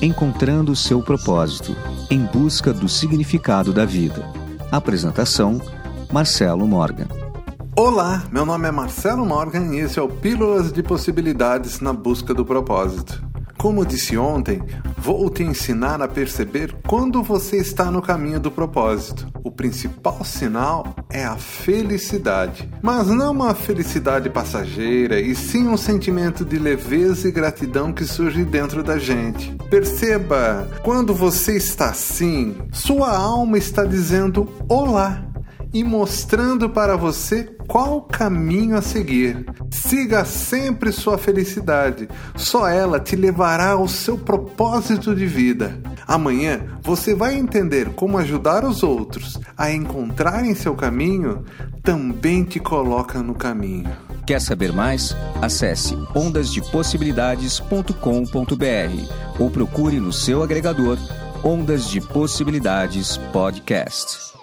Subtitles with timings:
[0.00, 1.74] Encontrando seu propósito,
[2.08, 4.32] em busca do significado da vida.
[4.70, 5.60] Apresentação:
[6.12, 7.08] Marcelo Morgan.
[7.76, 12.32] Olá, meu nome é Marcelo Morgan e esse é o Pílulas de Possibilidades na Busca
[12.32, 13.27] do Propósito.
[13.58, 14.62] Como disse ontem,
[14.98, 19.26] vou te ensinar a perceber quando você está no caminho do propósito.
[19.42, 26.44] O principal sinal é a felicidade, mas não uma felicidade passageira, e sim um sentimento
[26.44, 29.52] de leveza e gratidão que surge dentro da gente.
[29.68, 35.27] Perceba, quando você está assim, sua alma está dizendo: Olá!
[35.72, 39.44] e mostrando para você qual caminho a seguir.
[39.70, 45.78] Siga sempre sua felicidade, só ela te levará ao seu propósito de vida.
[46.06, 51.44] Amanhã você vai entender como ajudar os outros a encontrarem seu caminho
[51.82, 53.90] também te coloca no caminho.
[54.26, 55.14] Quer saber mais?
[55.40, 57.92] Acesse ondasdepossibilidades.com.br
[59.40, 60.98] ou procure no seu agregador
[61.44, 64.37] Ondas de Possibilidades Podcast.